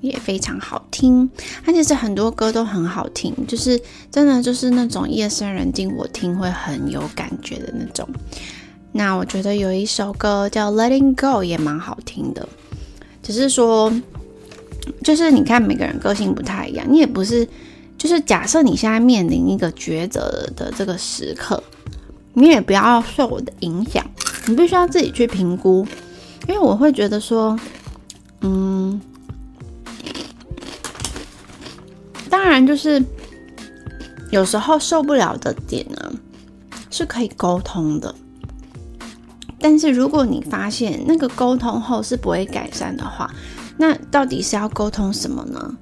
[0.00, 1.30] 也非常好听，
[1.64, 8.08] 它其实很多歌都很好听，就是真的就是那种夜深人静我听会很有感觉的那种。
[8.90, 12.48] 那我觉得有一首歌叫《Letting Go》也蛮好听的，
[13.22, 13.92] 只是说，
[15.04, 17.46] 就是你看每个人个性不太一样，你也不是，
[18.02, 21.62] 就是假设你现在面临一个抉择的这个时刻，
[22.32, 24.04] 你也不要受我的影响，
[24.48, 25.86] 你必须要自己去评估，
[26.48, 27.56] 因为我会觉得说，
[28.40, 29.00] 嗯。
[32.28, 33.00] 当然，就是
[34.32, 36.12] 有时候受不了的点呢，
[36.90, 38.12] 是可以沟通的。
[39.60, 43.32] 但是如果你发现那个沟通后是不会改善的话，
[43.76, 45.76] 那到底是要沟通什么呢？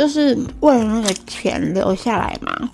[0.00, 2.70] 就是为了那个钱留下来吗？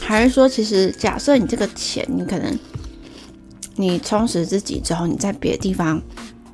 [0.00, 2.58] 还是说，其实假设你这个钱，你可能
[3.76, 6.00] 你充实自己之后，你在别的地方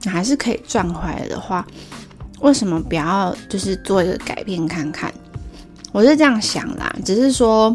[0.02, 1.64] 你还是可以赚回来的话？
[2.40, 5.14] 为什么不要就是做一个改变看看？
[5.92, 7.74] 我是这样想啦，只是说，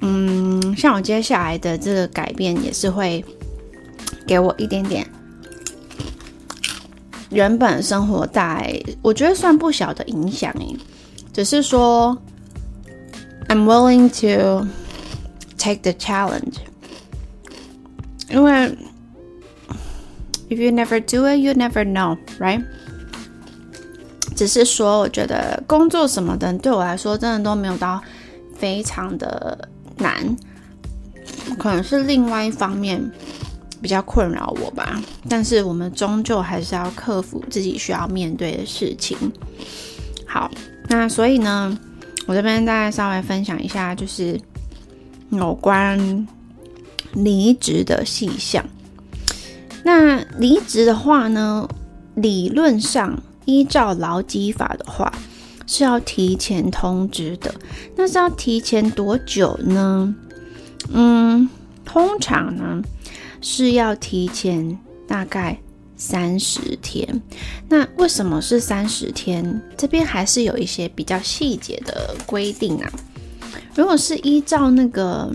[0.00, 3.22] 嗯，像我接下来的这个改变也是会
[4.26, 5.06] 给我一点点
[7.30, 10.76] 原本生活带，我觉得算不小的影响诶。
[11.32, 12.16] 只是说
[13.48, 14.66] ，I'm willing to
[15.58, 16.54] take the challenge，
[18.30, 18.76] 因为
[20.48, 22.64] if you never do it, you never know, right?
[24.34, 28.02] 只是说，我觉得工作什么的对我来说，真的都没有到
[28.54, 30.36] 非常的难，
[31.58, 33.02] 可能是另外一方面
[33.80, 35.00] 比较困扰我吧。
[35.28, 39.16] 但是我们终究还是要克服自己需要面对的事情。
[40.26, 40.50] 好，
[40.88, 41.78] 那所以呢，
[42.26, 44.40] 我这边大概稍微分享一下，就是
[45.30, 46.26] 有关
[47.14, 48.64] 离职的细项。
[49.82, 51.68] 那离职的话呢，
[52.14, 53.18] 理论上。
[53.48, 55.12] 依照劳基法的话，
[55.68, 57.54] 是要提前通知的。
[57.94, 60.12] 那是要提前多久呢？
[60.92, 61.48] 嗯，
[61.84, 62.82] 通常呢，
[63.40, 65.58] 是要提前大概
[65.96, 67.22] 三十天。
[67.68, 69.60] 那为什么是三十天？
[69.76, 72.92] 这边还是有一些比较细节的规定啊。
[73.74, 75.30] 如果是依照那个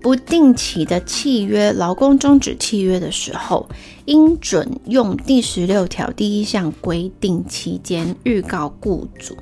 [0.00, 3.68] 不定期的契约，劳工终止契约的时候，
[4.06, 9.36] 应准用第十六条第一项规定期间预告雇主。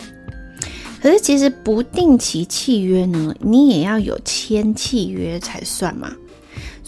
[1.01, 6.13] 可是其实不定期契约呢，你也要有签契约才算嘛。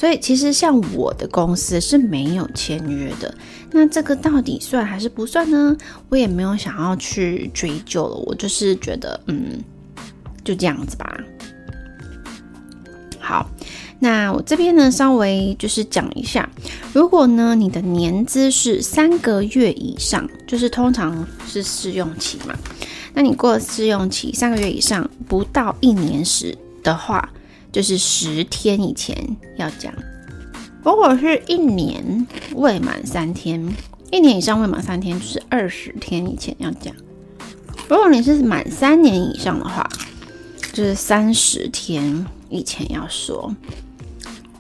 [0.01, 3.35] 所以其实像我的公司是没有签约的。
[3.71, 5.77] 那这个到底算还是不算呢？
[6.09, 8.17] 我也没有想要去追究了。
[8.25, 9.63] 我就是觉得，嗯，
[10.43, 11.21] 就这样子吧。
[13.19, 13.47] 好，
[13.99, 16.49] 那我这边呢，稍微就是讲一下，
[16.95, 22.55] 如果呢你的年资是三个月以上，就是通常是试用期嘛。
[23.13, 27.29] 那你过了试用期三个月以上，不到一年时的话，
[27.73, 29.17] 就是十天以前
[29.57, 29.93] 要讲。
[30.83, 33.63] 如果是一年未满三天，
[34.11, 36.95] 一年以上未满三天，就是二十天以前要讲。
[37.89, 39.89] 如果你是满三年以上的话，
[40.73, 43.55] 就是三十天以前要说。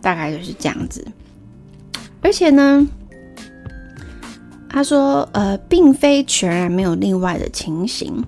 [0.03, 1.07] 大概就是这样子。
[2.23, 2.89] 而且呢，
[4.69, 8.25] 他说，呃，并非全然没有另外的情形。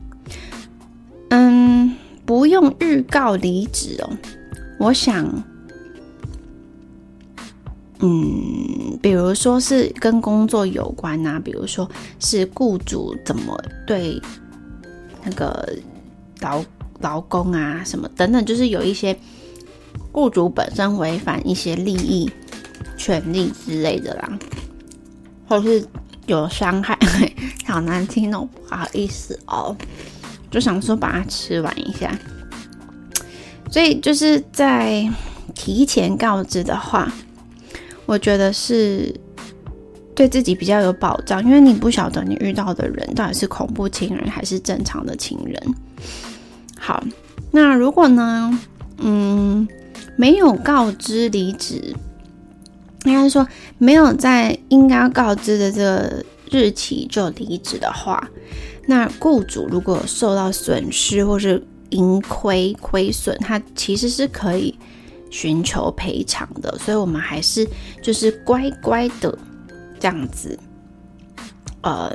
[1.31, 4.11] 嗯，不用预告离职哦。
[4.83, 5.25] 我想，
[8.01, 14.21] 嗯，比如说是跟工作有关啊，比如说是雇主怎么对
[15.25, 15.73] 那个
[16.41, 16.65] 劳
[16.99, 19.17] 劳工啊什么等等，就是有一些
[20.11, 22.29] 雇主本身违反一些利益、
[22.97, 24.37] 权利之类的啦，
[25.47, 25.87] 或是
[26.27, 26.99] 有伤害，
[27.67, 29.77] 好难听哦，不好意思哦。
[30.51, 32.13] 就想说把它吃完一下，
[33.73, 35.11] 所以就是在
[35.55, 37.11] 提前告知的话，
[38.05, 39.19] 我觉得是
[40.15, 45.75] 对自己比较有保障，因为你不晓得你遇到的人到底是恐怖情人还是正常的情人。
[46.79, 47.03] 好，
[47.51, 48.59] 那如果呢，
[48.99, 49.67] 嗯，
[50.17, 51.97] 没有告知离职，
[53.05, 58.29] 应该说没有在应该要告知的这个日期就离职的话。
[58.87, 64.77] 那雇主如果受到损失或是盈亏亏损，它其实是可以
[65.31, 66.77] 寻求赔偿的。
[66.79, 67.67] 所以，我们还是
[68.03, 69.39] 就是乖乖的
[70.01, 70.59] 这样子，
[71.83, 72.13] 呃，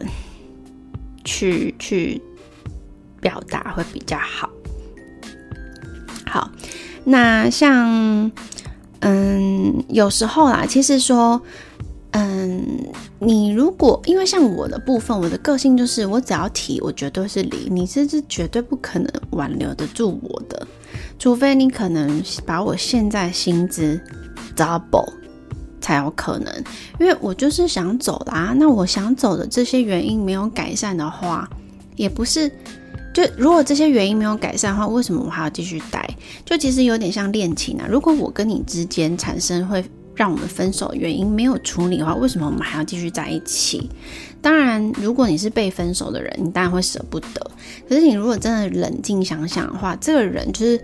[1.23, 2.21] 去去
[3.21, 4.49] 表达会比较好。
[6.25, 6.51] 好，
[7.03, 8.31] 那像
[8.99, 11.41] 嗯，有时候啦，其实说。
[12.11, 12.65] 嗯，
[13.19, 20.67] 你如果因为像我的部分，我的个性就是我只要提，我绝对是离，你这是绝对不可能挽留得住我的，
[21.19, 23.99] 除非你可能把我现在薪资
[24.55, 25.11] double
[25.81, 26.51] 才有可能，
[26.97, 28.53] 因为我就是想走啦。
[28.55, 31.47] 那我想走的这些原因没有改善的话，
[31.97, 32.49] 也不是，
[33.13, 36.09] 就如果这些原因没有改善的话，为什么我还要继续待？
[36.45, 39.83] 就其实有点像恋情啊，如果我跟你之间产生会。
[40.17, 43.89] 让我们分手原因没有处理的话，为什么我们还要继续在一起？
[44.41, 47.51] 当然，如果你是被分手的人，你当然会舍不得。
[47.87, 50.81] 可是你如果真的冷静想想的话，这个人就是，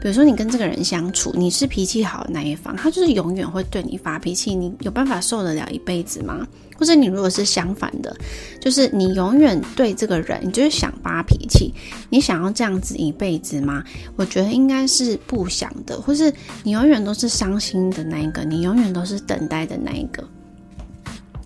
[0.00, 6.46] 比如说你跟这个人相处，你是脾气好的那一方，他就是永远会对你发脾气，你有办法受得了一辈子吗？
[6.78, 8.14] 或者你如果是相反的，
[8.60, 11.72] 就是你永远对这个人，你就是想发脾气，
[12.10, 13.82] 你想要这样子一辈子吗？
[14.14, 16.30] 我觉得应该是不想的，或是
[16.62, 20.22] 你永远都是伤心的那一个，你永远都是等待的那一个，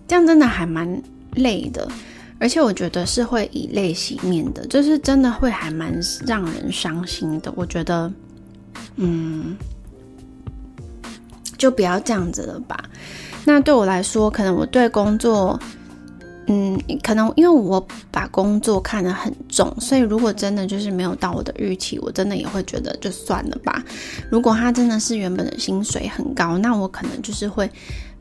[0.05, 1.01] 这样真的还蛮
[1.35, 1.87] 累的，
[2.37, 7.53] 而且我觉得是会以泪洗面的，就是真的会还蛮让人伤心的。
[7.55, 8.11] 我觉得，
[8.95, 9.57] 嗯，
[11.57, 12.83] 就不要这样子了吧。
[13.45, 15.59] 那对我来说，可能我对工作，
[16.47, 23.83] 嗯，可能因为我把工作看得很重，所以如果真的就是没有到我的预期，我真的也会觉得就算了吧。
[24.29, 27.69] 如果他真的是原本的薪水很高，那我可能就是会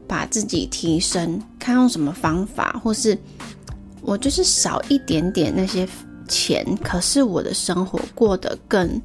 [0.07, 3.17] 把自己提升，看用什么方法，或是
[4.01, 5.87] 我就是少一点点那些
[6.27, 9.01] 钱，可是我的生活过得更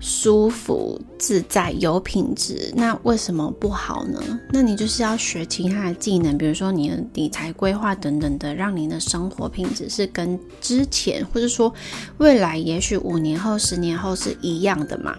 [0.00, 4.20] 舒服自在有品质，那为什么不好呢？
[4.52, 11.72] 那你就是要学其他的技能，比如说你的理财规划等等的，让您的生活品质是跟之前，或者说
[12.18, 15.16] 未来，也许五年后、十年后是一样的嘛。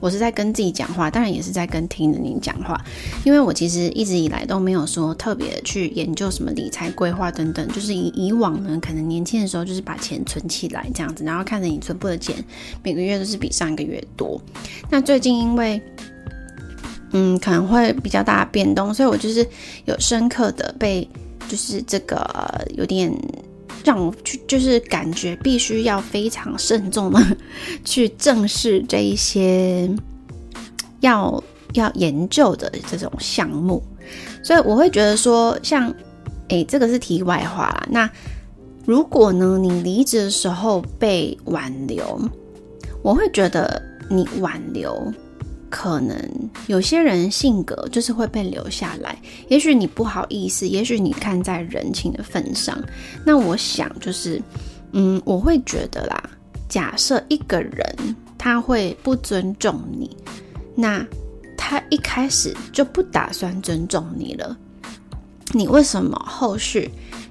[0.00, 2.80] 我是在跟自己讲话，当然也是在跟听着你讲话，
[3.24, 12.34] 因为我其实一直以来都没有说特别去研究什么理财规划等等，就是以以往呢，可能年轻的时候就是把钱存起来这样子，然后看着你存步的钱
[12.82, 14.40] 每个月都是比上一个月多。
[14.90, 15.80] 那最近因为
[17.12, 19.46] 嗯，可能会比较大变动，所以我就是
[19.86, 21.08] 有深刻的被，
[21.48, 23.10] 就是这个有点
[23.88, 27.18] 让我去，就是感觉必须要非常慎重的
[27.86, 29.88] 去正视这一些
[31.00, 33.82] 要要研究的这种项目，
[34.42, 35.90] 所以我会觉得说，像，
[36.48, 37.88] 诶，这个是题外话啦。
[37.90, 38.10] 那
[38.84, 42.20] 如果呢，你离职的时候被挽留，
[43.02, 45.10] 我会觉得你挽留。
[45.70, 46.18] 可能
[46.66, 52.78] 有些人性格就是会被留下来，也许你不好意思，也许你看在人情的份上。
[53.24, 54.40] 那我想就是，
[54.92, 56.30] 嗯，我会觉得啦，
[56.68, 60.16] 假设一个人他会不尊重你，
[60.74, 61.06] 那
[61.56, 64.56] 他一开始就不打算尊重你了，
[65.52, 66.90] 你为什么后续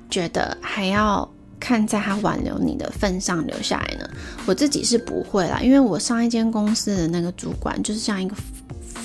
[0.09, 1.29] 觉得还要？
[1.59, 4.09] 看在他挽留你的份上留下来呢，
[4.45, 8.35] 我自己是不会啦，因为我上一间公司的那个主管就是像一个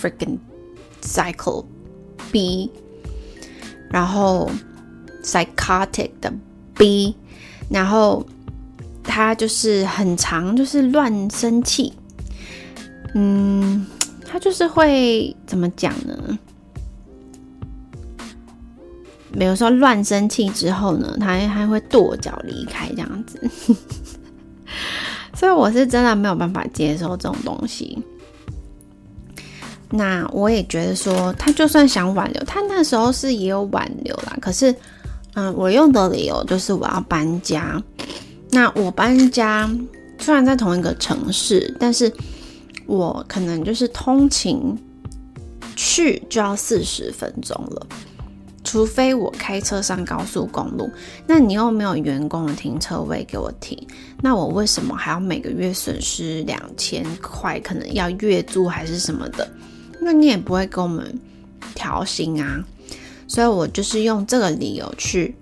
[0.00, 0.38] freaking
[1.02, 1.64] cycle
[2.30, 2.70] B，
[3.90, 4.50] 然后
[5.22, 6.32] psychotic 的
[6.74, 7.16] B，
[7.68, 8.24] 然后
[9.02, 11.92] 他就是很常就是乱生气，
[13.14, 13.86] 嗯，
[14.24, 16.38] 他就是会怎么讲呢？
[19.32, 23.40] 比如说乱生气之后呢，他还会跺脚离开这样子，
[25.34, 27.98] 所以我是真的没有办法接受这种东西。
[29.94, 34.36] 那我也觉得说，他就算想挽留，他那时候是也有挽留啦。
[34.40, 34.74] 可是，
[35.34, 37.82] 嗯，我用的理由就是我要搬家。
[38.50, 39.70] 那我搬家
[40.18, 42.10] 虽然在同一个城市，但是
[42.86, 44.74] 我可能就是通勤
[45.76, 47.86] 去就要四十分钟了。
[48.64, 50.90] 除非我开车上高速公路，
[51.26, 53.76] 那你又没有员工的停车位给我停，
[54.20, 57.58] 那我为什么还要每个月损失两千块？
[57.60, 59.50] 可能要月租还是什么的？
[60.00, 61.18] 那你也不会跟我们
[61.74, 62.64] 调薪啊，
[63.26, 65.34] 所以我就是用这个理由去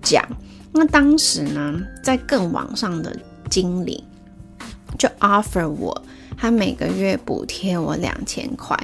[0.00, 0.24] 讲。
[0.72, 3.16] 那当时呢，在更网上的
[3.50, 4.04] 经理
[4.98, 6.02] 就 offer 我。
[6.36, 8.76] 他每个月补贴我两千块，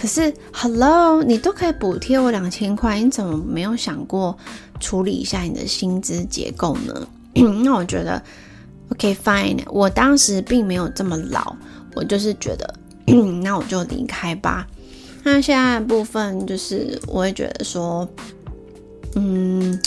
[0.00, 4.36] 可是，Hello，你都可以补贴我两千块，你怎么没有想过
[4.78, 7.08] 处理一下你的薪资结构呢？
[7.64, 8.22] 那我觉得
[8.90, 11.56] ，OK，fine，我当时并没有这么老，
[11.94, 12.74] 我就是觉得，
[13.42, 14.66] 那我就离开吧。
[15.24, 18.08] 那现在的部分就是，我会觉得说，
[19.14, 19.78] 嗯。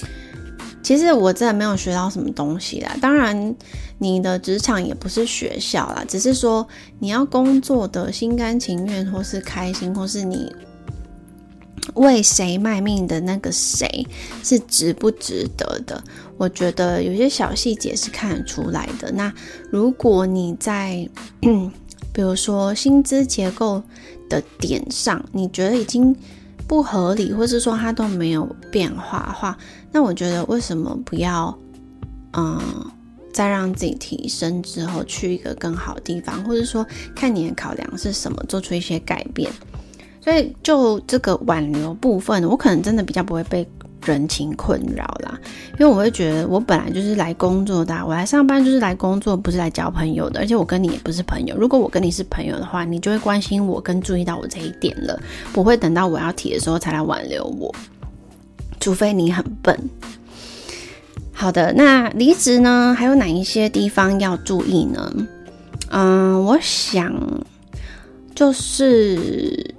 [0.91, 2.93] 其实我真的没有学到什么东西啦。
[3.01, 3.55] 当然，
[3.97, 6.67] 你的职场也不是学校啦，只是说
[6.99, 10.53] 你要工作的心甘情愿，或是开心，或是你
[11.93, 14.05] 为谁卖命的那个谁
[14.43, 16.03] 是值不值得的。
[16.35, 19.09] 我觉得有些小细节是看得出来的。
[19.13, 19.33] 那
[19.69, 21.09] 如果你在，
[22.11, 23.81] 比如说薪资结构
[24.27, 26.13] 的点上，你觉得已经
[26.71, 29.57] 不合理，或是说它都没有变化的话，
[29.91, 31.53] 那我觉得为什么不要，
[32.31, 32.61] 嗯，
[33.33, 39.51] 再让自己提升之后去一个更好的地方，或者说看你的考量是什么，做出一些改变。
[40.21, 43.69] 所以就这个挽留部分，我可能真的比较不会被。
[44.03, 45.39] 人情困扰啦，
[45.73, 50.39] 因为我会觉得我本来就是来工作的，我来上班就是来工作，不是来交朋友的。
[50.39, 55.19] 而且我跟你也不是朋友，如果我跟你是朋友的话，你就会关心我跟注意到我这一点了，
[55.53, 57.73] 不会等到我要提的时候才来挽留我，
[58.79, 59.77] 除非你很笨。
[61.31, 65.13] 好的，那离职呢，还有哪一些地方要注意呢？
[65.89, 67.13] 嗯，我想
[68.33, 69.75] 就是。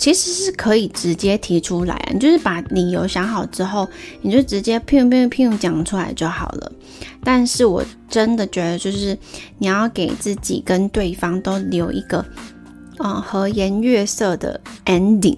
[0.00, 3.86] 其实是可以直接提出来啊，你就是把理由想好之后，
[4.22, 6.72] 你就直接砰砰砰讲出来就好了。
[7.22, 9.16] 但是我真的觉得，就是
[9.58, 12.24] 你要给自己跟对方都留一个，
[12.98, 15.36] 嗯，和颜悦色的 ending。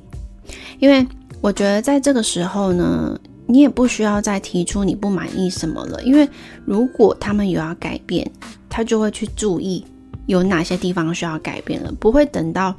[0.79, 1.05] 因为
[1.41, 6.29] 我觉得在这个时候呢，你也不需要再提出你不满意什么了，因为
[6.65, 8.31] 如果他们有要改变，
[8.69, 9.85] 他就会去注意
[10.27, 12.73] 有哪些地方需要改变了，不会等到。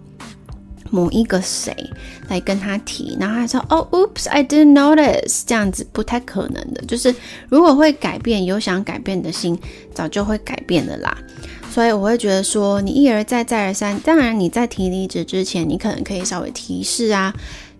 [0.93, 1.75] 某一个谁
[2.29, 6.83] 来跟他提，然后他说：“哦，Oops，I didn't notice。”这样子不太可能的。
[6.85, 7.13] 就是
[7.49, 9.57] 如果会改变，有想改变的心，
[9.91, 11.17] 早就会改变了啦。
[11.71, 13.99] 所以我会觉得说，你一而再，再而三。
[14.01, 17.33] 当然，你在提离职之前，你可能可以稍微提示啊，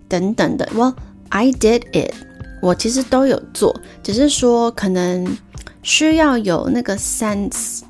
[0.08, 0.68] 等等的。
[0.74, 2.16] Well，I did it，
[2.64, 5.38] 我其实都有做，只是说可能
[5.84, 7.82] 需要有那个 sense。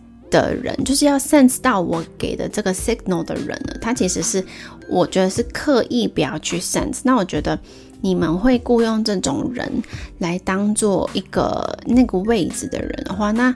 [0.41, 4.43] 的人就是要 sense 到我给的这个 signal 的人呢，他其实是
[4.89, 6.99] 我觉得是刻意不要去 sense。
[7.03, 7.59] 那我觉得
[8.01, 9.71] 你们会雇佣这种人
[10.19, 13.53] 来当做一个那个位置的人的话，那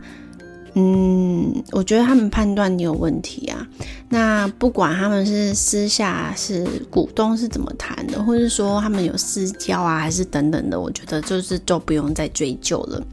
[0.80, 3.68] 嗯，我觉得他们判断你有问题啊。
[4.10, 13.04] 那不管他们是私下是股东是怎么谈的，或者说他们有私交啊，还是等等的，我觉得就是都不用再追究了。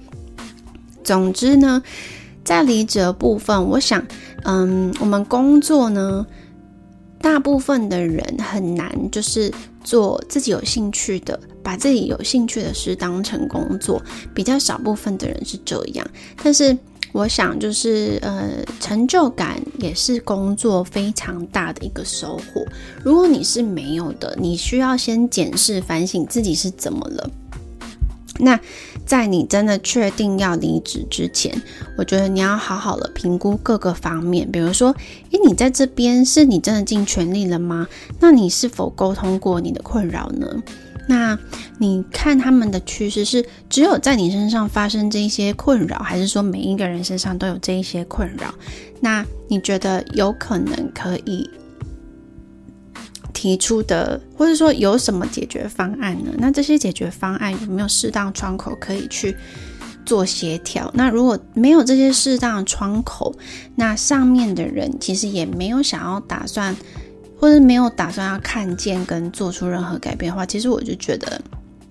[1.02, 1.82] 总之呢，
[2.44, 4.04] 在离职的部分，我想，
[4.44, 6.26] 嗯，我们工作呢，
[7.20, 14.02] 大部分的人很难就是做自己有兴趣的，把自己有兴趣的事当成工作，
[14.34, 16.06] 比较少部分的人是这样，
[16.42, 16.76] 但是。
[17.12, 22.66] 我想，就是呃，成就感也是工作非常大的一个收获。
[23.04, 27.30] 如果你是没有的，你需要先检视、反省自己是怎么了。
[28.36, 28.58] 那
[29.06, 31.60] 在你真的确定要离职之前，
[31.96, 34.94] 我觉得你要好好的评估各个方面，比如说，
[35.30, 37.86] 诶，你在这边是你真的尽全力了吗？
[38.18, 40.46] 那你是否沟通过你的困扰呢？
[41.06, 41.38] 那
[41.76, 48.54] 你看他们的趋势是只有在你身上发生这一些困扰，还是说每一个人身上都有这一些困扰？
[49.00, 51.50] 那你觉得有可能可以
[53.34, 56.30] 提出的，或者说有什么解决方案呢？
[56.38, 59.36] 那这些解决方案有没有适当窗口可以去
[60.06, 60.90] 做协调？
[60.94, 63.34] 那如果没有这些适当的窗口，
[63.74, 66.74] 那上面的人其实也没有想要打算。
[67.36, 71.38] 或者没有打算要看见跟做出任何改变的话，其实我就觉得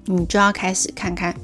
[0.06, 1.36] 你就要开始看看，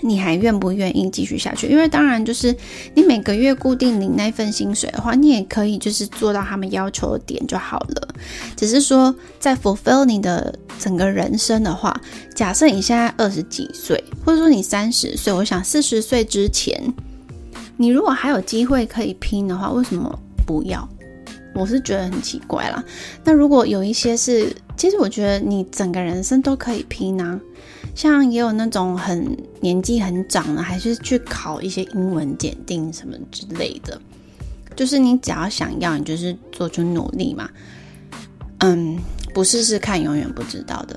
[0.00, 1.66] 你还愿不愿意继续下去？
[1.68, 2.54] 因为当然就是
[2.94, 8.08] 你每个月固定领那份薪水的话，你也可以就是做到他们要求的点就好了。
[8.56, 12.00] 只是说在 fulfill 你的整个人生的话，
[12.34, 16.80] 假设你现在二十几岁，或者说你三十岁，我想四十岁之前，
[17.76, 20.88] 你如果还有机会可以拼的话，为什么不要？
[21.54, 22.84] 我是觉得很奇怪啦。
[23.24, 27.40] 那如果有一些是，其实我觉得你整个人生都可以拼啊。
[27.98, 34.00] 像也有那种很年纪很长的，还是去考一些英文检定什么之类的。
[34.76, 37.50] 就是你只要想要，你就是做出努力嘛。
[38.58, 38.96] 嗯，
[39.34, 40.96] 不试试看，永远不知道的。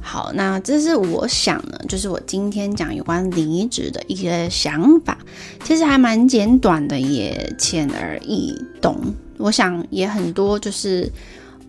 [0.00, 5.18] 好，那这是我想呢，就是我今天讲有关离职的一些想法，
[5.62, 8.98] 其实还蛮简短的，也浅而易懂。
[9.36, 11.12] 我想也很多，就是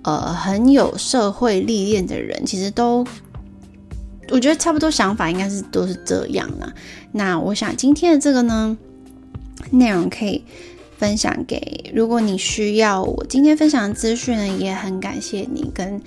[0.03, 3.05] 呃很有社会历练的人，其实都
[4.30, 6.74] 我觉得差不多想法应该是都是这样的。
[7.11, 8.78] 那我想今天的这个呢
[9.71, 10.43] 内容可以
[10.97, 16.01] 分享给，如果你需要我今天分享的资讯呢，也很感谢你跟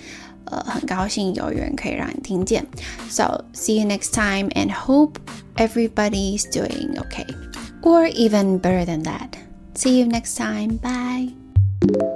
[0.47, 2.67] 呃很高兴有缘可以让你听见。
[3.09, 5.15] So see you next time and hope
[5.57, 7.27] everybody's doing okay
[7.83, 9.31] or even better than that.
[9.75, 10.79] See you next time.
[10.79, 12.16] Bye.